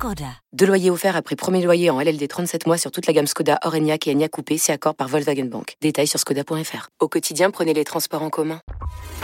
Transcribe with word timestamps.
Skoda. 0.00 0.24
Deux 0.54 0.64
loyers 0.64 0.88
offerts 0.88 1.14
après 1.14 1.36
premier 1.36 1.62
loyer 1.62 1.90
en 1.90 2.00
LLD 2.00 2.26
37 2.26 2.66
mois 2.66 2.78
sur 2.78 2.90
toute 2.90 3.06
la 3.06 3.12
gamme 3.12 3.26
Skoda, 3.26 3.58
Orenia 3.66 3.96
et 4.06 4.10
Enya 4.10 4.30
Coupé, 4.30 4.56
c'est 4.56 4.72
accord 4.72 4.94
par 4.94 5.08
Volkswagen 5.08 5.44
Bank. 5.44 5.76
Détails 5.82 6.06
sur 6.06 6.18
skoda.fr. 6.18 6.88
Au 7.00 7.08
quotidien, 7.08 7.50
prenez 7.50 7.74
les 7.74 7.84
transports 7.84 8.22
en 8.22 8.30
commun. 8.30 8.60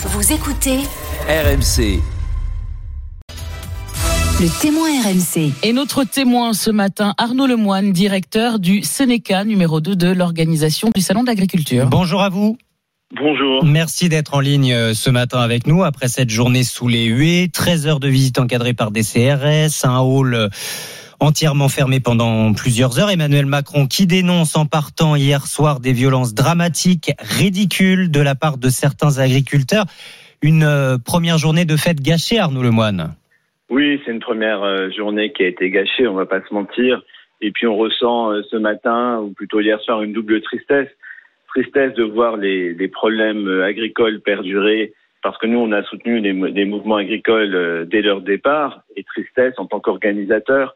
Vous 0.00 0.34
écoutez 0.34 0.80
RMC. 1.30 2.03
le 4.39 4.61
témoin 4.61 4.89
RMC. 5.03 5.54
Et 5.62 5.72
notre 5.72 6.04
témoin 6.04 6.53
ce 6.53 6.70
matin, 6.70 7.14
Arnaud 7.17 7.46
Lemoine, 7.46 7.93
directeur 7.93 8.58
du 8.58 8.82
Sénéca 8.82 9.46
numéro 9.46 9.81
2 9.81 9.96
de 9.96 10.08
l'organisation 10.08 10.90
du 10.95 11.00
Salon 11.00 11.22
de 11.22 11.29
l'Agriculture. 11.29 11.86
Bonjour 11.86 12.20
à 12.20 12.29
vous. 12.29 12.58
Bonjour. 13.13 13.65
Merci 13.65 14.09
d'être 14.09 14.35
en 14.35 14.41
ligne 14.41 14.73
euh, 14.73 14.93
ce 14.93 15.11
matin 15.11 15.39
avec 15.39 15.69
nous 15.69 15.85
après 15.85 16.09
cette 16.09 16.29
journée 16.29 16.65
sous 16.65 16.89
les 16.89 17.05
huées. 17.05 17.46
13 17.53 17.87
heures 17.87 18.01
de 18.01 18.09
visite 18.09 18.41
encadrée 18.41 18.75
par 18.75 18.91
des 18.91 19.03
CRS, 19.03 19.85
un 19.85 20.01
hall 20.01 20.35
euh, 20.35 20.49
entièrement 21.21 21.69
fermé 21.69 22.01
pendant 22.01 22.53
plusieurs 22.53 22.99
heures. 22.99 23.09
Emmanuel 23.09 23.46
Macron 23.46 23.87
qui 23.87 24.09
dénonce 24.09 24.57
en 24.57 24.67
partant 24.67 25.15
hier 25.15 25.46
soir 25.46 25.79
des 25.79 25.93
violences 25.93 26.35
dramatiques, 26.35 27.13
ridicules 27.21 28.11
de 28.11 28.21
la 28.21 28.35
part 28.35 28.59
de 28.59 28.69
certains 28.69 29.21
agriculteurs. 29.21 29.85
Une 30.43 30.65
euh, 30.65 30.99
première 30.99 31.39
journée 31.39 31.65
de 31.65 31.77
fête 31.77 32.01
gâchée, 32.01 32.41
Arnaud 32.41 32.65
Lemoine. 32.65 33.15
Oui, 33.70 34.01
c'est 34.05 34.11
une 34.11 34.20
première 34.20 34.91
journée 34.93 35.33
qui 35.33 35.45
a 35.45 35.47
été 35.47 35.70
gâchée, 35.70 36.09
on 36.09 36.15
va 36.15 36.27
pas 36.27 36.41
se 36.41 36.53
mentir. 36.53 37.03
Et 37.41 37.53
puis 37.53 37.69
on 37.69 37.77
ressent 37.77 38.31
ce 38.51 38.57
matin, 38.57 39.20
ou 39.20 39.31
plutôt 39.31 39.61
hier 39.61 39.81
soir, 39.83 40.03
une 40.03 40.13
double 40.13 40.41
tristesse. 40.43 40.89
Tristesse 41.57 41.95
de 41.95 42.03
voir 42.03 42.37
les, 42.37 42.89
problèmes 42.89 43.49
euh, 43.49 43.65
agricoles 43.65 44.21
perdurer, 44.21 44.93
parce 45.23 45.39
que 45.39 45.47
nous, 45.47 45.59
on 45.59 45.73
a 45.73 45.83
soutenu 45.85 46.21
les, 46.21 46.67
mouvements 46.67 46.97
agricoles 46.97 47.55
euh, 47.55 47.87
dès 47.87 48.03
leur 48.03 48.21
départ, 48.21 48.83
et 48.95 49.03
tristesse 49.05 49.55
en 49.57 49.65
tant 49.65 49.81
qu'organisateur 49.81 50.75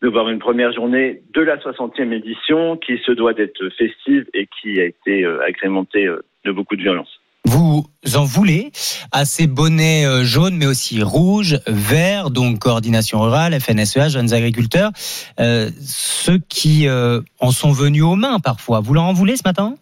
de 0.00 0.08
voir 0.08 0.30
une 0.30 0.38
première 0.38 0.72
journée 0.72 1.20
de 1.34 1.42
la 1.42 1.58
60e 1.58 2.12
édition 2.14 2.78
qui 2.78 2.96
se 3.04 3.12
doit 3.12 3.34
d'être 3.34 3.68
festive 3.76 4.24
et 4.32 4.48
qui 4.58 4.80
a 4.80 4.86
été 4.86 5.22
euh, 5.22 5.44
agrémentée 5.46 6.08
de 6.46 6.50
beaucoup 6.50 6.76
de 6.76 6.82
violence. 6.82 7.20
Vous 7.44 7.84
en 8.16 8.24
voulez 8.24 8.70
à 9.12 9.26
ces 9.26 9.46
bonnets 9.46 10.24
jaunes, 10.24 10.56
mais 10.56 10.66
aussi 10.66 11.02
rouges, 11.02 11.58
verts, 11.66 12.30
donc 12.30 12.60
coordination 12.60 13.20
rurale, 13.20 13.52
FNSEA, 13.60 14.08
jeunes 14.08 14.32
agriculteurs, 14.32 14.92
ceux 15.38 16.38
qui 16.48 16.88
en 16.88 17.50
sont 17.50 17.70
venus 17.70 18.02
aux 18.02 18.16
mains 18.16 18.40
parfois. 18.40 18.80
Vous 18.80 18.94
leur 18.94 19.04
en 19.04 19.12
voulez 19.12 19.36
ce 19.36 19.42
matin? 19.44 19.76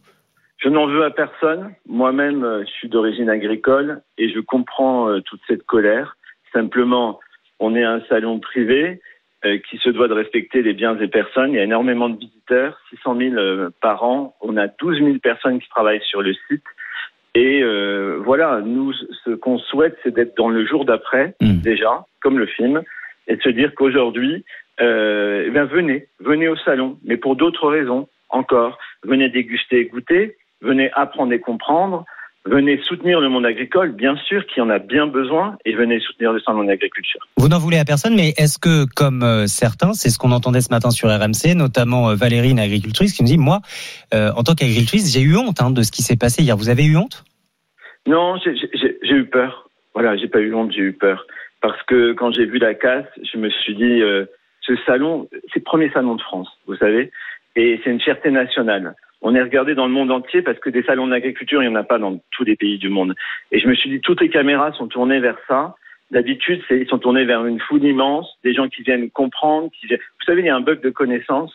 Je 0.65 0.71
n'en 0.71 0.87
veux 0.87 1.05
à 1.05 1.11
personne. 1.11 1.75
Moi-même, 1.87 2.43
euh, 2.43 2.65
je 2.65 2.71
suis 2.71 2.89
d'origine 2.89 3.29
agricole 3.29 4.01
et 4.17 4.31
je 4.31 4.41
comprends 4.41 5.11
euh, 5.11 5.21
toute 5.21 5.41
cette 5.47 5.65
colère. 5.67 6.17
Simplement, 6.55 7.21
on 7.61 7.77
est 7.77 7.85
un 7.85 8.01
salon 8.09 8.41
privé 8.41 9.01
euh, 9.45 9.59
qui 9.69 9.77
se 9.77 9.91
doit 9.91 10.09
de 10.09 10.15
respecter 10.15 10.63
les 10.63 10.73
biens 10.73 10.95
des 10.95 11.09
personnes. 11.09 11.53
Il 11.53 11.57
y 11.57 11.59
a 11.59 11.65
énormément 11.65 12.09
de 12.09 12.19
visiteurs, 12.19 12.81
600 12.91 13.17
000 13.19 13.35
euh, 13.35 13.69
par 13.83 14.05
an. 14.05 14.35
On 14.41 14.57
a 14.57 14.69
12 14.69 15.01
000 15.01 15.19
personnes 15.19 15.61
qui 15.61 15.69
travaillent 15.69 16.03
sur 16.09 16.23
le 16.23 16.33
site. 16.49 16.65
Et 17.35 17.63
euh, 17.63 18.19
voilà, 18.25 18.63
nous, 18.65 18.95
ce 19.25 19.33
qu'on 19.33 19.59
souhaite, 19.59 19.99
c'est 20.03 20.15
d'être 20.15 20.37
dans 20.37 20.49
le 20.49 20.65
jour 20.65 20.87
d'après, 20.87 21.35
Mm. 21.43 21.61
déjà, 21.61 22.07
comme 22.23 22.39
le 22.39 22.47
film, 22.47 22.83
et 23.27 23.37
de 23.37 23.43
se 23.43 23.51
dire 23.51 23.75
qu'aujourd'hui, 23.75 24.45
euh, 24.81 25.45
eh 25.47 25.51
venez, 25.51 26.07
venez 26.21 26.49
au 26.49 26.57
salon, 26.57 26.97
mais 27.05 27.19
pour 27.19 27.37
d'autres 27.37 27.69
raisons 27.69 28.09
encore. 28.31 28.79
Venez 29.03 29.29
déguster 29.29 29.81
et 29.81 29.85
goûter, 29.87 30.37
venez 30.61 30.91
apprendre 30.95 31.33
et 31.33 31.41
comprendre, 31.41 32.05
venez 32.47 32.81
soutenir 32.83 33.21
le 33.21 33.29
monde 33.29 33.47
agricole, 33.47 33.93
bien 33.93 34.17
sûr, 34.17 34.45
qui 34.47 34.61
en 34.61 34.69
a 34.71 34.79
bien 34.79 35.07
besoin, 35.07 35.57
et 35.65 35.75
venez 35.75 35.99
soutenir 36.01 36.33
le 36.33 36.41
salon 36.41 36.63
de 36.65 36.69
l'agriculture. 36.69 37.21
Vous 37.37 37.49
n'en 37.49 37.59
voulez 37.59 37.79
à 37.79 37.85
personne, 37.85 38.15
mais 38.15 38.31
est-ce 38.37 38.59
que, 38.59 38.85
comme 38.95 39.23
euh, 39.23 39.47
certains, 39.47 39.93
c'est 39.95 40.11
ce 40.11 40.19
qu'on 40.19 40.33
entendait 40.33 40.61
ce 40.61 40.71
matin 40.71 40.91
sur 40.91 41.09
RMC, 41.09 41.55
notamment 41.55 42.11
euh, 42.11 42.15
Valérie, 42.15 42.51
une 42.51 42.59
agricultrice, 42.61 43.15
qui 43.15 43.23
nous 43.23 43.29
dit, 43.29 43.39
moi, 43.39 43.61
euh, 44.13 44.31
en 44.37 44.43
tant 44.43 44.55
qu'agricultrice, 44.55 45.13
j'ai 45.13 45.23
eu 45.23 45.37
honte 45.37 45.61
hein, 45.61 45.71
de 45.71 45.83
ce 45.83 45.91
qui 45.91 46.03
s'est 46.03 46.17
passé 46.17 46.43
hier. 46.43 46.57
Vous 46.57 46.69
avez 46.69 46.85
eu 46.85 46.97
honte? 46.97 47.25
Non, 48.07 48.37
j'ai- 48.45 48.55
eu 49.17 49.25
peur. 49.27 49.69
Voilà, 49.95 50.17
j'ai 50.17 50.29
pas 50.29 50.41
eu 50.41 50.53
honte, 50.55 50.73
j'ai 50.73 50.83
eu 50.83 50.93
peur. 50.93 51.27
Parce 51.63 51.81
que 51.85 52.13
quand 52.13 52.33
j'ai 52.33 52.45
vu 52.45 52.59
la 52.59 52.75
casse, 52.75 53.07
je 53.33 53.39
me 53.39 53.49
suis 53.49 53.75
dit, 53.75 54.03
euh, 54.03 54.27
ce 54.61 54.75
salon, 54.87 55.29
c'est 55.33 55.61
le 55.61 55.63
premier 55.63 55.91
salon 55.91 56.17
de 56.17 56.21
France, 56.21 56.49
vous 56.67 56.77
savez, 56.77 57.11
et 57.57 57.81
c'est 57.83 57.91
une 57.91 58.01
fierté 58.01 58.31
nationale. 58.31 58.95
On 59.27 59.35
est 59.35 59.43
regardé 59.43 59.75
dans 59.75 59.87
le 59.87 59.93
monde 59.93 60.13
entier 60.13 60.43
parce 60.43 60.59
que 60.59 60.69
des 60.69 60.83
salons 60.83 61.07
d'agriculture, 61.07 61.63
il 61.63 61.69
n'y 61.69 61.75
en 61.75 61.81
a 61.81 61.83
pas 61.83 61.99
dans 61.99 62.21
tous 62.31 62.45
les 62.45 62.57
pays 62.57 62.77
du 62.77 62.91
monde. 62.91 63.15
Et 63.51 63.59
je 63.59 63.67
me 63.67 63.75
suis 63.75 63.89
dit, 63.89 64.01
toutes 64.01 64.21
les 64.21 64.29
caméras 64.29 64.73
sont 64.73 64.87
tournées 64.87 65.19
vers 65.19 65.39
ça. 65.49 65.75
D'habitude, 66.11 66.63
ils 66.71 66.87
sont 66.87 66.99
tournés 66.99 67.25
vers 67.25 67.47
une 67.47 67.59
foule 67.59 67.83
immense, 67.83 68.29
des 68.45 68.53
gens 68.53 68.69
qui 68.69 68.83
viennent 68.83 69.11
comprendre. 69.11 69.71
Qui 69.81 69.87
viennent... 69.87 69.99
Vous 69.99 70.27
savez, 70.27 70.43
il 70.43 70.47
y 70.47 70.51
a 70.51 70.57
un 70.57 70.61
bug 70.61 70.83
de 70.83 70.91
connaissance 70.91 71.53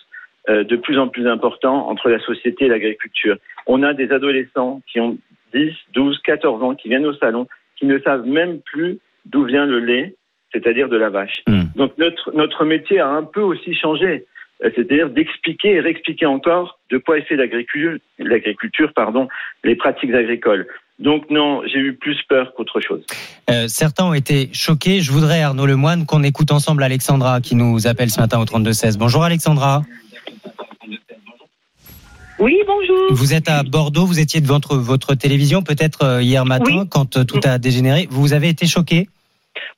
euh, 0.50 0.64
de 0.64 0.76
plus 0.78 0.98
en 0.98 1.10
plus 1.10 1.28
important 1.28 1.88
entre 1.88 2.10
la 2.10 2.20
société 2.20 2.66
et 2.66 2.70
l'agriculture. 2.70 3.38
On 3.68 3.84
a 3.84 3.94
des 3.94 4.12
adolescents 4.12 4.82
qui 4.92 5.00
ont 5.00 5.20
10, 5.54 5.72
12, 5.94 6.20
14 6.24 6.64
ans, 6.64 6.74
qui 6.74 6.90
viennent 6.90 7.06
au 7.06 7.14
salon, 7.14 7.48
qui 7.76 7.86
ne 7.86 8.00
savent 8.00 8.26
même 8.26 8.62
plus 8.62 8.98
d'où 9.26 9.44
vient 9.44 9.68
le 9.68 9.80
lait, 9.80 10.16
c'est-à-dire 10.52 10.90
de 10.90 10.98
la 10.98 11.10
vache. 11.10 11.44
Hmm. 11.48 11.66
Donc 11.76 11.96
notre, 12.00 12.32
notre 12.36 12.66
métier 12.66 13.00
a 13.00 13.10
un 13.10 13.24
peu 13.24 13.42
aussi 13.42 13.76
changé, 13.76 14.26
c'est-à-dire 14.62 15.10
d'expliquer 15.10 15.76
et 15.76 15.80
réexpliquer 15.80 16.26
encore 16.26 16.80
de 16.92 16.98
quoi 16.98 17.18
est 17.18 17.22
fait 17.24 17.36
l'agriculture, 17.36 18.92
pardon, 18.94 19.28
les 19.64 19.76
pratiques 19.76 20.14
agricoles. 20.14 20.68
Donc 21.00 21.30
non, 21.30 21.62
j'ai 21.66 21.80
eu 21.80 21.94
plus 21.94 22.18
peur 22.28 22.54
qu'autre 22.56 22.82
chose. 22.82 23.06
Euh, 23.50 23.68
Certains 23.70 24.04
ont 24.06 24.14
été 24.14 24.50
choqués. 24.52 25.00
Je 25.00 25.12
voudrais, 25.14 25.42
Arnaud 25.44 25.66
Lemoine, 25.66 26.06
qu'on 26.06 26.24
écoute 26.24 26.52
ensemble 26.52 26.84
Alexandra, 26.84 27.40
qui 27.40 27.56
nous 27.56 27.88
appelle 27.88 28.10
ce 28.10 28.20
matin 28.20 28.38
au 28.40 28.44
32-16. 28.44 28.98
Bonjour 28.98 29.24
Alexandra. 29.24 29.84
Oui, 32.40 32.58
bonjour. 32.66 33.12
Vous 33.12 33.34
êtes 33.34 33.50
à 33.50 33.64
Bordeaux, 33.64 34.06
vous 34.06 34.20
étiez 34.20 34.40
devant 34.40 34.56
votre, 34.56 34.78
votre 34.78 35.14
télévision 35.16 35.62
peut-être 35.62 36.04
euh, 36.04 36.22
hier 36.22 36.46
matin, 36.46 36.64
Oui. 36.82 36.88
quand 36.90 37.18
euh, 37.18 37.26
tout 37.26 37.40
a 37.44 37.58
dégénéré. 37.58 38.08
Vous 38.10 38.32
avez 38.34 38.48
été 38.50 38.66
choqué? 38.66 39.10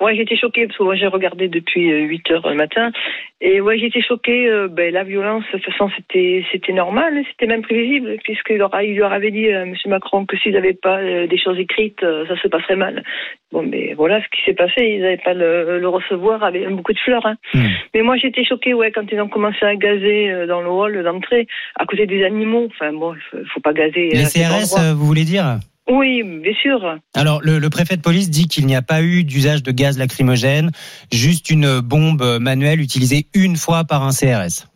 Ouais, 0.02 0.16
j'étais 0.16 0.36
choquée 0.36 0.66
parce 0.66 0.78
que 0.78 0.84
moi 0.84 0.96
j'ai 0.96 1.06
regardé 1.06 1.48
depuis 1.48 1.92
euh, 1.92 2.00
8 2.00 2.32
heures 2.32 2.50
le 2.50 2.56
matin 2.56 2.92
et 3.40 3.62
ouais, 3.62 3.78
j'étais 3.78 4.02
choquée. 4.02 4.50
euh, 4.50 4.68
ben 4.68 4.92
la 4.92 5.04
violence, 5.04 5.44
de 5.54 5.60
toute 5.60 5.72
façon, 5.72 5.90
c'était 5.96 6.44
c'était 6.52 6.74
normal, 6.74 7.24
c'était 7.30 7.46
même 7.46 7.62
prévisible 7.62 8.18
puisqu'il 8.24 8.58
leur, 8.58 8.72
il 8.82 8.96
leur 8.98 9.14
avait 9.14 9.32
dit 9.32 9.48
euh, 9.48 9.66
Monsieur 9.66 9.90
Macron 9.90 10.26
que 10.26 10.38
s'ils 10.38 10.54
n'avaient 10.54 10.74
pas 10.74 10.98
euh, 10.98 11.28
des 11.28 11.38
choses 11.38 11.60
écrites, 11.60 12.02
euh, 12.04 12.26
ça 12.28 12.36
se 12.42 12.48
passerait 12.48 12.76
mal. 12.76 13.04
Bon, 13.52 13.64
mais 13.64 13.94
voilà 13.94 14.22
ce 14.22 14.28
qui 14.30 14.44
s'est 14.46 14.54
passé. 14.54 14.82
Ils 14.82 15.02
n'avaient 15.02 15.18
pas 15.18 15.34
le, 15.34 15.80
le 15.80 15.88
recevoir 15.88 16.44
avec 16.44 16.68
beaucoup 16.70 16.94
de 16.94 17.00
fleurs. 17.00 17.26
Hein. 17.26 17.36
Hmm. 17.54 17.68
Mais 17.94 18.02
moi 18.02 18.18
j'étais 18.18 18.44
choquée, 18.44 18.74
ouais, 18.74 18.92
quand 18.92 19.06
ils 19.12 19.22
ont 19.22 19.30
commencé 19.30 19.64
à 19.66 19.76
gazer 19.76 20.32
euh, 20.32 20.48
dans 20.48 20.62
le 20.62 20.70
hall 20.70 21.04
d'entrée 21.04 21.48
à 21.76 21.86
côté 21.86 22.08
des 22.08 22.24
animaux. 22.24 22.68
Enfin 22.72 22.92
bon, 22.94 23.14
il 23.34 23.46
faut, 23.54 23.60
pas 23.60 23.74
gazer. 23.74 24.10
Les 24.10 24.26
CRS, 24.26 24.78
euh, 24.80 24.94
vous 24.94 25.06
voulez 25.06 25.26
dire? 25.26 25.60
Oui, 25.90 26.24
bien 26.24 26.54
sûr. 26.62 26.98
Alors, 27.16 27.42
le, 27.44 27.60
le 27.60 27.70
préfet 27.70 27.98
de 27.98 28.02
police 28.02 28.30
dit 28.30 28.48
qu'il 28.48 28.66
n'y 28.66 28.76
a 28.76 28.82
pas 28.82 29.02
eu 29.02 29.24
d'usage 29.24 29.64
de 29.64 29.72
gaz 29.72 29.98
lacrymogène, 29.98 30.72
juste 31.12 31.50
une 31.50 31.80
bombe 31.82 32.24
manuelle 32.40 32.80
utilisée 32.82 33.26
une 33.34 33.56
fois 33.58 33.84
par 33.84 34.04
un 34.04 34.12
CRS. 34.12 34.68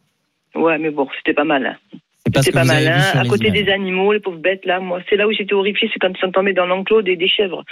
Ouais, 0.55 0.77
mais 0.77 0.89
bon, 0.89 1.07
c'était 1.17 1.33
pas 1.33 1.43
mal. 1.43 1.65
hein. 1.65 1.97
C'était 2.27 2.51
pas 2.51 2.63
vu 2.63 3.01
sur 3.11 3.19
À 3.19 3.25
côté 3.25 3.47
images. 3.49 3.63
des 3.65 3.71
animaux, 3.71 4.11
les 4.11 4.19
pauvres 4.19 4.39
bêtes, 4.39 4.65
là, 4.65 4.79
moi, 4.79 4.99
c'est 5.07 5.15
là 5.15 5.27
où 5.27 5.31
j'étais 5.31 5.53
horrifiée, 5.53 5.89
c'est 5.93 5.99
quand 5.99 6.09
ils 6.09 6.19
sont 6.19 6.31
tombés 6.31 6.53
dans 6.53 6.65
l'enclos 6.65 7.03
des, 7.03 7.15
des 7.15 7.27
chèvres. 7.27 7.63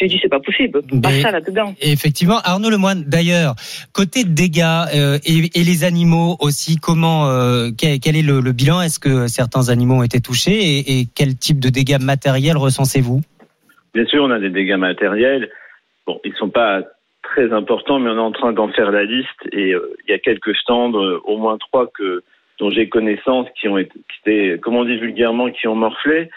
J'ai 0.00 0.06
dit, 0.06 0.18
c'est 0.22 0.30
pas 0.30 0.40
possible. 0.40 0.80
Pas 1.02 1.10
ça 1.20 1.30
là-dedans. 1.30 1.74
Effectivement, 1.82 2.38
Arnaud 2.44 2.70
Lemoine. 2.70 3.04
D'ailleurs, 3.06 3.54
côté 3.92 4.24
dégâts 4.24 4.64
euh, 4.94 5.18
et, 5.26 5.50
et 5.54 5.64
les 5.64 5.84
animaux 5.84 6.36
aussi, 6.40 6.76
comment, 6.76 7.28
euh, 7.28 7.68
quel, 7.76 8.00
quel 8.00 8.16
est 8.16 8.22
le, 8.22 8.40
le 8.40 8.52
bilan? 8.52 8.80
Est-ce 8.80 8.98
que 8.98 9.26
certains 9.26 9.68
animaux 9.68 9.96
ont 9.96 10.02
été 10.02 10.20
touchés? 10.20 10.58
Et, 10.58 11.00
et 11.00 11.06
quel 11.14 11.36
type 11.36 11.60
de 11.60 11.68
dégâts 11.68 12.00
matériels 12.00 12.56
recensez-vous? 12.56 13.20
Bien 13.92 14.06
sûr, 14.06 14.24
on 14.24 14.30
a 14.30 14.38
des 14.38 14.48
dégâts 14.48 14.78
matériels. 14.78 15.50
Bon, 16.06 16.18
ils 16.24 16.32
sont 16.36 16.48
pas 16.48 16.80
très 17.22 17.52
importants, 17.52 17.98
mais 17.98 18.08
on 18.08 18.16
est 18.16 18.18
en 18.18 18.32
train 18.32 18.52
d'en 18.52 18.68
faire 18.72 18.90
la 18.90 19.04
liste. 19.04 19.28
Et 19.52 19.74
euh, 19.74 19.94
il 20.08 20.10
y 20.10 20.14
a 20.14 20.18
quelques 20.18 20.56
stands, 20.56 20.94
euh, 20.94 21.20
au 21.24 21.36
moins 21.36 21.58
trois 21.58 21.86
que 21.86 22.22
dont 22.58 22.70
j'ai 22.70 22.88
connaissance, 22.88 23.46
qui 23.60 23.68
ont 23.68 23.76
été, 23.76 23.92
qui 23.92 24.30
étaient, 24.30 24.58
comme 24.58 24.76
on 24.76 24.86
dit 24.86 24.98
vulgairement, 24.98 25.50
qui 25.50 25.68
ont 25.68 25.76
morflé. 25.76 26.30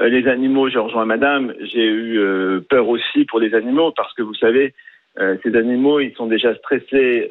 Euh, 0.00 0.08
les 0.08 0.26
animaux, 0.28 0.68
je 0.70 0.78
rejoins 0.78 1.04
Madame. 1.04 1.52
J'ai 1.60 1.84
eu 1.84 2.18
euh, 2.18 2.60
peur 2.68 2.88
aussi 2.88 3.24
pour 3.26 3.40
les 3.40 3.54
animaux 3.54 3.92
parce 3.94 4.12
que 4.14 4.22
vous 4.22 4.34
savez, 4.34 4.74
euh, 5.18 5.36
ces 5.42 5.54
animaux, 5.56 6.00
ils 6.00 6.14
sont 6.14 6.26
déjà 6.26 6.54
stressés 6.56 7.30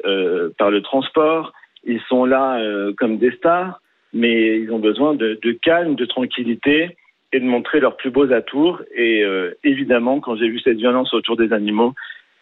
par 0.58 0.70
le 0.70 0.82
transport. 0.82 1.52
Ils 1.84 2.00
sont 2.08 2.24
là 2.24 2.60
comme 2.96 3.18
des 3.18 3.32
stars, 3.32 3.80
mais 4.12 4.60
ils 4.60 4.70
ont 4.70 4.78
besoin 4.78 5.14
de, 5.14 5.58
calme, 5.62 5.96
de 5.96 6.04
tranquillité. 6.04 6.96
et 7.34 7.40
de 7.40 7.46
montrer 7.46 7.80
leurs 7.80 7.96
plus 7.96 8.10
beaux 8.10 8.30
atours. 8.30 8.82
Et 8.94 9.24
évidemment, 9.64 10.20
quand 10.20 10.36
j'ai 10.36 10.48
vu 10.48 10.60
cette 10.60 10.76
violence 10.76 11.12
autour 11.14 11.36
des 11.36 11.52
animaux, 11.52 11.94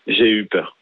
j'ai 0.07 0.31
eu 0.31 0.45
peur. 0.45 0.77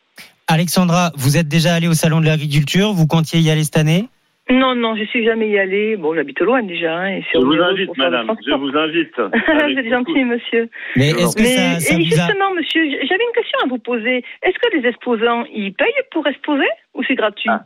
Alexandra, 0.49 1.12
vous 1.14 1.37
êtes 1.37 1.46
déjà 1.46 1.75
allée 1.75 1.88
au 1.88 1.93
salon 1.93 2.20
de 2.20 2.26
l'agriculture? 2.26 2.93
Vous 2.94 3.06
comptiez 3.06 3.38
y 3.41 3.50
aller 3.50 3.64
cette 3.64 3.76
année? 3.76 4.08
Non, 4.50 4.75
non, 4.75 4.97
je 4.97 5.05
suis 5.05 5.25
jamais 5.25 5.49
y 5.50 5.59
allée. 5.59 5.97
Bon, 5.97 6.15
j'habite 6.15 6.41
loin 6.41 6.62
déjà. 6.62 6.97
Hein, 6.97 7.17
et 7.17 7.25
je 7.33 7.39
vous 7.39 7.53
invite, 7.53 7.97
madame. 7.97 8.35
Je 8.47 8.55
vous 8.55 8.77
invite. 8.77 9.15
vous 9.19 9.79
êtes 9.79 9.91
gentil, 9.91 10.25
monsieur. 10.25 10.69
Mais 10.97 11.11
est-ce 11.11 11.37
que 11.37 11.45
ça, 11.45 11.81
ça 11.81 11.95
et 11.95 11.97
vous 11.97 12.03
a... 12.03 12.17
justement, 12.17 12.55
monsieur, 12.55 12.83
j'avais 12.91 13.25
une 13.25 13.35
question 13.35 13.59
à 13.65 13.69
vous 13.69 13.79
poser. 13.79 14.25
Est-ce 14.43 14.59
que 14.59 14.77
les 14.77 14.89
exposants, 14.89 15.45
ils 15.55 15.75
payent 15.75 15.89
pour 16.11 16.27
exposer 16.27 16.69
ou 16.95 17.03
c'est 17.06 17.15
gratuit? 17.15 17.50
Ah. 17.50 17.65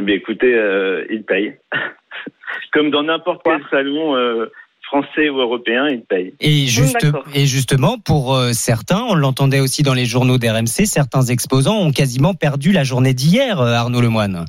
Eh 0.00 0.02
bien, 0.02 0.16
écoutez, 0.16 0.54
euh, 0.54 1.04
ils 1.10 1.24
payent. 1.24 1.56
Comme 2.72 2.90
dans 2.90 3.02
n'importe 3.02 3.42
quel 3.44 3.62
salon 3.70 4.16
euh, 4.16 4.46
français 4.84 5.28
ou 5.28 5.38
européen, 5.38 5.88
ils 5.88 6.02
payent. 6.02 6.34
Et, 6.40 6.66
juste, 6.66 7.02
D'accord. 7.02 7.24
et 7.34 7.46
justement, 7.46 7.98
pour 7.98 8.34
euh, 8.34 8.52
certains, 8.52 9.02
on 9.08 9.14
l'entendait 9.14 9.60
aussi 9.60 9.82
dans 9.82 9.94
les 9.94 10.04
journaux 10.04 10.38
d'RMC, 10.38 10.86
certains 10.86 11.22
exposants 11.22 11.78
ont 11.78 11.92
quasiment 11.92 12.34
perdu 12.34 12.72
la 12.72 12.84
journée 12.84 13.14
d'hier, 13.14 13.60
euh, 13.60 13.72
Arnaud 13.72 14.00
Lemoine. 14.00 14.44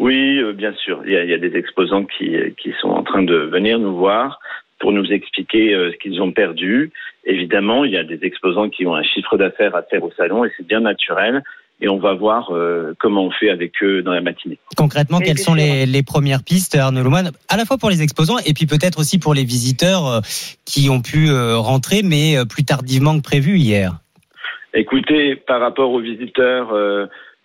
Oui, 0.00 0.38
euh, 0.38 0.52
bien 0.52 0.72
sûr. 0.74 1.02
Il 1.06 1.12
y, 1.12 1.16
a, 1.16 1.24
il 1.24 1.30
y 1.30 1.34
a 1.34 1.38
des 1.38 1.56
exposants 1.56 2.04
qui, 2.04 2.36
qui 2.58 2.72
sont 2.80 2.88
en 2.88 3.02
train 3.02 3.22
de 3.22 3.36
venir 3.36 3.78
nous 3.78 3.96
voir 3.96 4.40
pour 4.80 4.92
nous 4.92 5.06
expliquer 5.12 5.74
euh, 5.74 5.92
ce 5.92 5.96
qu'ils 5.98 6.20
ont 6.20 6.32
perdu. 6.32 6.90
Évidemment, 7.24 7.84
il 7.84 7.92
y 7.92 7.96
a 7.96 8.04
des 8.04 8.18
exposants 8.22 8.68
qui 8.68 8.86
ont 8.86 8.94
un 8.94 9.02
chiffre 9.02 9.36
d'affaires 9.36 9.74
à 9.76 9.82
faire 9.82 10.02
au 10.02 10.10
salon 10.16 10.44
et 10.44 10.50
c'est 10.56 10.66
bien 10.66 10.80
naturel. 10.80 11.42
Et 11.80 11.88
on 11.88 11.98
va 11.98 12.14
voir 12.14 12.50
euh, 12.50 12.94
comment 12.98 13.24
on 13.24 13.30
fait 13.30 13.50
avec 13.50 13.82
eux 13.82 14.02
dans 14.02 14.12
la 14.12 14.20
matinée. 14.20 14.58
Concrètement, 14.76 15.18
quelles 15.18 15.38
sont 15.38 15.54
les, 15.54 15.86
les 15.86 16.02
premières 16.02 16.42
pistes, 16.42 16.76
Arnaud 16.76 17.02
Lemoine, 17.02 17.32
à 17.48 17.56
la 17.56 17.64
fois 17.64 17.78
pour 17.78 17.90
les 17.90 18.00
exposants 18.00 18.38
et 18.46 18.54
puis 18.54 18.66
peut-être 18.66 19.00
aussi 19.00 19.18
pour 19.18 19.34
les 19.34 19.44
visiteurs 19.44 20.22
qui 20.64 20.88
ont 20.88 21.02
pu 21.02 21.30
rentrer, 21.32 22.02
mais 22.04 22.36
plus 22.48 22.64
tardivement 22.64 23.16
que 23.16 23.22
prévu 23.22 23.58
hier 23.58 23.98
Écoutez, 24.72 25.34
par 25.34 25.60
rapport 25.60 25.90
aux 25.90 26.00
visiteurs, 26.00 26.72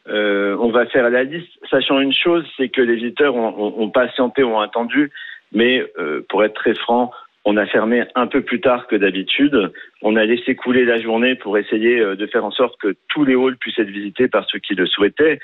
euh, 0.09 0.55
on 0.59 0.69
va 0.69 0.85
faire 0.87 1.09
la 1.09 1.23
liste, 1.23 1.51
sachant 1.69 1.99
une 1.99 2.13
chose, 2.13 2.45
c'est 2.57 2.69
que 2.69 2.81
les 2.81 2.95
visiteurs 2.95 3.35
ont, 3.35 3.53
ont- 3.57 3.81
ont 3.83 3.89
patienté, 3.89 4.43
ont 4.43 4.59
attendu, 4.59 5.11
mais 5.53 5.83
euh, 5.99 6.21
pour 6.29 6.43
être 6.43 6.53
très 6.55 6.73
franc, 6.75 7.11
on 7.45 7.57
a 7.57 7.65
fermé 7.65 8.03
un 8.15 8.27
peu 8.27 8.41
plus 8.41 8.59
tard 8.61 8.87
que 8.87 8.95
d'habitude. 8.95 9.71
On 10.01 10.15
a 10.15 10.25
laissé 10.25 10.55
couler 10.55 10.83
la 10.85 10.99
journée 10.99 11.35
pour 11.35 11.57
essayer 11.57 11.99
euh, 11.99 12.15
de 12.15 12.25
faire 12.27 12.43
en 12.45 12.51
sorte 12.51 12.79
que 12.79 12.95
tous 13.07 13.23
les 13.25 13.35
halls 13.35 13.57
puissent 13.57 13.79
être 13.79 13.89
visités 13.89 14.27
par 14.27 14.45
ceux 14.49 14.59
qui 14.59 14.75
le 14.75 14.85
souhaitaient. 14.85 15.39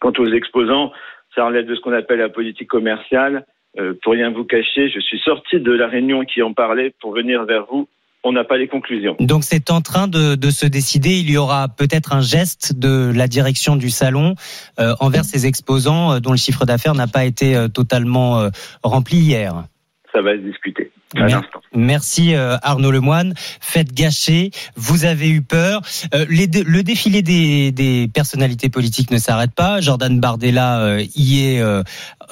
Quant 0.00 0.12
aux 0.18 0.26
exposants, 0.32 0.92
ça 1.34 1.46
relève 1.46 1.66
de 1.66 1.74
ce 1.74 1.80
qu'on 1.80 1.92
appelle 1.92 2.18
la 2.18 2.28
politique 2.28 2.68
commerciale. 2.68 3.44
Euh, 3.78 3.94
pour 4.02 4.12
rien 4.14 4.30
vous 4.30 4.44
cacher, 4.44 4.88
je 4.88 5.00
suis 5.00 5.18
sorti 5.20 5.60
de 5.60 5.72
la 5.72 5.86
réunion 5.86 6.24
qui 6.24 6.42
en 6.42 6.52
parlait 6.52 6.92
pour 7.00 7.12
venir 7.12 7.44
vers 7.44 7.66
vous. 7.66 7.88
On 8.28 8.32
n'a 8.32 8.42
pas 8.42 8.56
les 8.56 8.66
conclusions. 8.66 9.14
Donc 9.20 9.44
c'est 9.44 9.70
en 9.70 9.80
train 9.80 10.08
de, 10.08 10.34
de 10.34 10.50
se 10.50 10.66
décider. 10.66 11.20
Il 11.20 11.30
y 11.30 11.36
aura 11.36 11.68
peut-être 11.68 12.12
un 12.12 12.20
geste 12.20 12.76
de 12.76 13.12
la 13.14 13.28
direction 13.28 13.76
du 13.76 13.88
salon 13.88 14.34
euh, 14.80 14.96
envers 14.98 15.24
ces 15.24 15.46
exposants 15.46 16.10
euh, 16.10 16.18
dont 16.18 16.32
le 16.32 16.36
chiffre 16.36 16.66
d'affaires 16.66 16.96
n'a 16.96 17.06
pas 17.06 17.24
été 17.24 17.54
euh, 17.54 17.68
totalement 17.68 18.50
rempli 18.82 19.18
hier. 19.18 19.66
Ça 20.12 20.22
va 20.22 20.32
se 20.32 20.40
discuter 20.42 20.90
à 21.16 21.24
Mer- 21.26 21.40
l'instant. 21.40 21.60
Merci 21.74 22.34
euh, 22.34 22.56
Arnaud 22.62 22.90
Lemoine. 22.90 23.34
Faites 23.60 23.92
gâcher. 23.92 24.50
Vous 24.76 25.04
avez 25.04 25.28
eu 25.28 25.42
peur. 25.42 25.82
Euh, 26.14 26.24
les 26.30 26.46
dé- 26.46 26.64
le 26.64 26.82
défilé 26.82 27.22
des, 27.22 27.70
des 27.72 28.08
personnalités 28.12 28.68
politiques 28.70 29.10
ne 29.10 29.18
s'arrête 29.18 29.52
pas. 29.54 29.80
Jordan 29.80 30.18
Bardella 30.18 30.78
euh, 30.80 31.04
y 31.14 31.44
est 31.44 31.60
euh, 31.60 31.82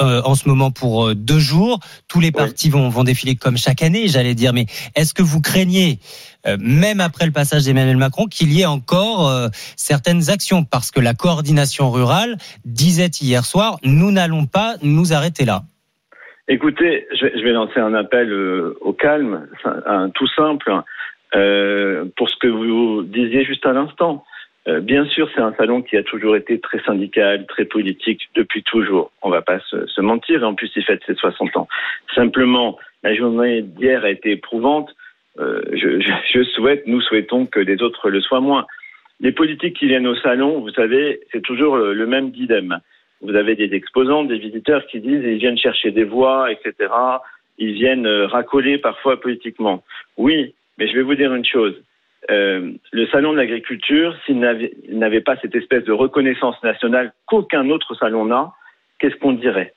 euh, 0.00 0.22
en 0.24 0.34
ce 0.34 0.48
moment 0.48 0.70
pour 0.70 1.14
deux 1.14 1.38
jours. 1.38 1.80
Tous 2.08 2.20
les 2.20 2.32
partis 2.32 2.70
vont, 2.70 2.88
vont 2.88 3.04
défiler 3.04 3.36
comme 3.36 3.58
chaque 3.58 3.82
année, 3.82 4.08
j'allais 4.08 4.34
dire. 4.34 4.52
Mais 4.54 4.66
est-ce 4.94 5.12
que 5.12 5.22
vous 5.22 5.40
craignez, 5.42 5.98
euh, 6.46 6.56
même 6.58 7.00
après 7.00 7.26
le 7.26 7.32
passage 7.32 7.64
d'Emmanuel 7.64 7.96
Macron, 7.98 8.26
qu'il 8.26 8.52
y 8.52 8.62
ait 8.62 8.66
encore 8.66 9.28
euh, 9.28 9.48
certaines 9.76 10.30
actions? 10.30 10.64
Parce 10.64 10.90
que 10.90 11.00
la 11.00 11.12
coordination 11.12 11.90
rurale 11.90 12.38
disait 12.64 13.10
hier 13.20 13.44
soir, 13.44 13.78
nous 13.82 14.10
n'allons 14.10 14.46
pas 14.46 14.76
nous 14.82 15.12
arrêter 15.12 15.44
là. 15.44 15.64
Écoutez, 16.46 17.06
je 17.10 17.42
vais, 17.42 17.52
lancer 17.52 17.80
un 17.80 17.94
appel 17.94 18.30
euh, 18.30 18.76
au 18.82 18.92
calme, 18.92 19.48
un, 19.64 20.10
tout 20.10 20.26
simple, 20.26 20.70
euh, 21.34 22.04
pour 22.18 22.28
ce 22.28 22.36
que 22.36 22.48
vous 22.48 23.02
disiez 23.02 23.44
juste 23.44 23.64
à 23.64 23.72
l'instant. 23.72 24.24
Euh, 24.68 24.80
bien 24.80 25.06
sûr, 25.06 25.30
c'est 25.34 25.40
un 25.40 25.54
salon 25.54 25.80
qui 25.80 25.96
a 25.96 26.02
toujours 26.02 26.36
été 26.36 26.60
très 26.60 26.80
syndical, 26.80 27.46
très 27.46 27.64
politique 27.64 28.28
depuis 28.34 28.62
toujours. 28.62 29.10
On 29.22 29.30
va 29.30 29.40
pas 29.40 29.58
se, 29.60 30.00
mentir, 30.02 30.42
et 30.42 30.44
en 30.44 30.54
plus, 30.54 30.70
il 30.76 30.84
fête 30.84 31.02
ses 31.06 31.14
60 31.14 31.56
ans. 31.56 31.68
Simplement, 32.14 32.78
la 33.02 33.14
journée 33.14 33.62
d'hier 33.62 34.04
a 34.04 34.10
été 34.10 34.32
éprouvante. 34.32 34.94
Je, 35.38 36.00
je, 36.00 36.12
je 36.30 36.42
souhaite, 36.44 36.86
nous 36.86 37.00
souhaitons 37.00 37.46
que 37.46 37.58
les 37.58 37.82
autres 37.82 38.10
le 38.10 38.20
soient 38.20 38.40
moins. 38.40 38.66
Les 39.20 39.32
politiques 39.32 39.78
qui 39.78 39.86
viennent 39.86 40.06
au 40.06 40.16
salon, 40.16 40.60
vous 40.60 40.70
savez, 40.70 41.20
c'est 41.32 41.42
toujours 41.42 41.76
le, 41.76 41.94
le 41.94 42.06
même 42.06 42.30
dilemme 42.30 42.80
vous 43.20 43.34
avez 43.34 43.54
des 43.54 43.74
exposants, 43.74 44.24
des 44.24 44.38
visiteurs 44.38 44.86
qui 44.86 45.00
disent 45.00 45.22
ils 45.24 45.38
viennent 45.38 45.58
chercher 45.58 45.90
des 45.90 46.04
voix, 46.04 46.50
etc. 46.50 46.92
Ils 47.58 47.72
viennent 47.74 48.06
euh, 48.06 48.26
racoler 48.26 48.78
parfois 48.78 49.20
politiquement. 49.20 49.84
Oui, 50.16 50.54
mais 50.78 50.88
je 50.88 50.94
vais 50.94 51.02
vous 51.02 51.14
dire 51.14 51.34
une 51.34 51.44
chose. 51.44 51.74
Euh, 52.30 52.72
le 52.92 53.06
salon 53.08 53.32
de 53.32 53.38
l'agriculture, 53.38 54.16
s'il 54.24 54.38
n'avait 54.40 55.20
pas 55.20 55.36
cette 55.42 55.54
espèce 55.54 55.84
de 55.84 55.92
reconnaissance 55.92 56.60
nationale 56.62 57.12
qu'aucun 57.26 57.68
autre 57.68 57.94
salon 57.94 58.24
n'a, 58.24 58.52
qu'est-ce 58.98 59.16
qu'on 59.16 59.32
dirait? 59.32 59.74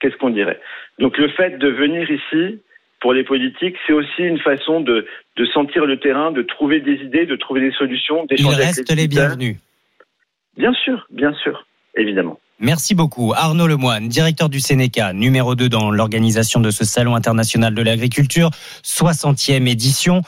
Qu'est-ce 0.00 0.16
qu'on 0.16 0.30
dirait? 0.30 0.60
Donc 0.98 1.16
le 1.18 1.28
fait 1.28 1.58
de 1.58 1.68
venir 1.68 2.10
ici, 2.10 2.60
pour 3.00 3.12
les 3.12 3.22
politiques, 3.22 3.76
c'est 3.86 3.92
aussi 3.92 4.22
une 4.22 4.40
façon 4.40 4.80
de, 4.80 5.06
de 5.36 5.44
sentir 5.46 5.86
le 5.86 5.98
terrain, 6.00 6.32
de 6.32 6.42
trouver 6.42 6.80
des 6.80 6.94
idées, 6.94 7.26
de 7.26 7.36
trouver 7.36 7.60
des 7.60 7.72
solutions, 7.72 8.24
d'échanger 8.24 8.54
avec 8.54 8.66
reste 8.66 8.90
les 8.90 9.06
visiteurs. 9.06 9.36
bienvenus. 9.36 9.56
Bien 10.56 10.72
sûr, 10.72 11.06
bien 11.10 11.32
sûr, 11.34 11.66
évidemment. 11.96 12.40
Merci 12.60 12.94
beaucoup. 12.94 13.32
Arnaud 13.34 13.66
Lemoine, 13.66 14.08
directeur 14.08 14.48
du 14.48 14.60
Sénéca, 14.60 15.12
numéro 15.12 15.54
2 15.54 15.68
dans 15.68 15.90
l'organisation 15.90 16.60
de 16.60 16.70
ce 16.70 16.84
Salon 16.84 17.14
international 17.16 17.74
de 17.74 17.82
l'agriculture, 17.82 18.50
60e 18.84 19.66
édition. 19.66 20.22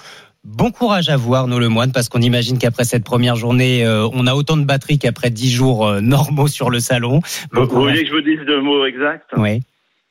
Bon 0.44 0.70
courage 0.70 1.08
à 1.08 1.16
vous, 1.16 1.34
Arnaud 1.34 1.58
Lemoine, 1.58 1.92
parce 1.92 2.08
qu'on 2.08 2.20
imagine 2.20 2.58
qu'après 2.58 2.84
cette 2.84 3.04
première 3.04 3.34
journée, 3.36 3.84
euh, 3.84 4.08
on 4.12 4.26
a 4.26 4.34
autant 4.34 4.56
de 4.56 4.64
batterie 4.64 4.98
qu'après 4.98 5.30
10 5.30 5.50
jours 5.50 5.86
euh, 5.86 6.00
normaux 6.00 6.46
sur 6.46 6.70
le 6.70 6.78
salon. 6.80 7.20
Bon 7.52 7.62
Vous 7.62 7.68
courage. 7.68 7.90
voulez 7.94 8.02
que 8.02 8.08
je 8.08 8.14
vous 8.14 8.20
dise 8.20 8.38
le 8.46 8.60
mot 8.62 8.84
exact 8.86 9.28
Oui. 9.36 9.62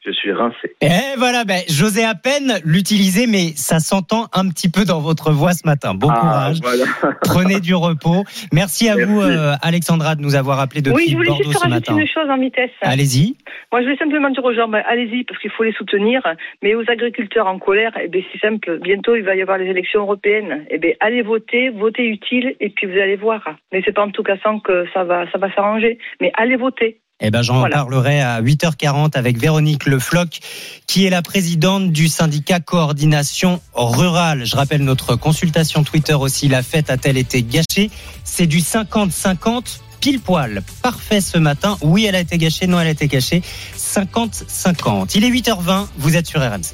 Je 0.05 0.11
suis 0.11 0.31
rincé. 0.31 0.75
Et 0.81 1.17
voilà, 1.17 1.45
ben, 1.45 1.61
j'osais 1.67 2.03
à 2.03 2.13
peine 2.13 2.59
l'utiliser, 2.63 3.25
mais 3.25 3.53
ça 3.55 3.79
s'entend 3.79 4.27
un 4.33 4.49
petit 4.49 4.69
peu 4.69 4.85
dans 4.85 4.99
votre 4.99 5.31
voix 5.31 5.53
ce 5.53 5.65
matin. 5.65 5.95
Bon 5.95 6.09
courage. 6.09 6.57
Ah, 6.63 6.67
voilà. 6.67 7.15
Prenez 7.23 7.59
du 7.59 7.73
repos. 7.73 8.23
Merci 8.53 8.87
à 8.87 8.95
Merci. 8.95 9.11
vous, 9.11 9.21
euh, 9.21 9.53
Alexandra, 9.63 10.13
de 10.15 10.21
nous 10.21 10.35
avoir 10.35 10.59
appelé 10.59 10.81
depuis 10.81 10.95
Oui, 10.95 11.05
je 11.09 11.15
voulais 11.15 11.29
Bordeaux 11.29 11.43
juste 11.43 11.57
ce 11.57 11.63
rajouter 11.63 11.91
matin. 11.91 12.01
une 12.01 12.07
chose 12.07 12.29
en 12.29 12.37
vitesse. 12.37 12.69
Allez-y. 12.81 13.35
Moi, 13.71 13.81
je 13.81 13.85
voulais 13.87 13.97
simplement 13.97 14.29
dire 14.29 14.43
aux 14.43 14.53
gens, 14.53 14.67
ben, 14.67 14.83
allez-y, 14.87 15.23
parce 15.23 15.39
qu'il 15.39 15.49
faut 15.51 15.63
les 15.63 15.73
soutenir. 15.73 16.21
Mais 16.61 16.75
aux 16.75 16.83
agriculteurs 16.87 17.47
en 17.47 17.57
colère, 17.57 17.91
eh 17.99 18.07
ben, 18.07 18.21
c'est 18.31 18.39
simple. 18.39 18.79
Bientôt, 18.83 19.15
il 19.15 19.23
va 19.23 19.35
y 19.35 19.41
avoir 19.41 19.57
les 19.57 19.65
élections 19.65 20.01
européennes. 20.01 20.65
Eh 20.69 20.77
ben, 20.77 20.93
allez 20.99 21.23
voter, 21.23 21.69
votez 21.71 22.05
utile, 22.05 22.55
et 22.59 22.69
puis 22.69 22.85
vous 22.85 22.99
allez 22.99 23.15
voir. 23.15 23.41
Mais 23.71 23.81
c'est 23.85 23.91
pas 23.93 24.03
en 24.05 24.11
tout 24.11 24.23
cas 24.23 24.37
sans 24.43 24.59
que 24.59 24.85
ça 24.93 25.03
va, 25.03 25.29
ça 25.31 25.39
va 25.39 25.51
s'arranger. 25.53 25.97
Mais 26.21 26.31
allez 26.35 26.57
voter. 26.57 26.99
Eh 27.21 27.31
ben, 27.31 27.41
j'en 27.41 27.59
Voilà. 27.59 27.77
parlerai 27.77 28.19
à 28.21 28.41
8h40 28.41 29.17
avec 29.17 29.37
Véronique 29.37 29.85
Lefloc, 29.85 30.39
qui 30.85 31.05
est 31.05 31.09
la 31.09 31.21
présidente 31.21 31.91
du 31.93 32.09
syndicat 32.09 32.59
Coordination 32.59 33.61
Rurale. 33.73 34.45
Je 34.45 34.55
rappelle 34.55 34.83
notre 34.83 35.15
consultation 35.15 35.83
Twitter 35.83 36.13
aussi. 36.13 36.49
La 36.49 36.61
fête 36.61 36.89
a-t-elle 36.89 37.17
été 37.17 37.41
gâchée? 37.41 37.89
C'est 38.25 38.47
du 38.47 38.59
50-50 38.59 39.79
pile 40.01 40.19
poil. 40.19 40.61
Parfait 40.83 41.21
ce 41.21 41.37
matin. 41.37 41.77
Oui, 41.81 42.05
elle 42.05 42.15
a 42.15 42.19
été 42.19 42.37
gâchée. 42.37 42.67
Non, 42.67 42.81
elle 42.81 42.87
a 42.87 42.91
été 42.91 43.07
gâchée. 43.07 43.41
50-50. 43.77 45.11
Il 45.15 45.23
est 45.23 45.29
8h20. 45.31 45.87
Vous 45.97 46.17
êtes 46.17 46.27
sur 46.27 46.41
RMC. 46.41 46.73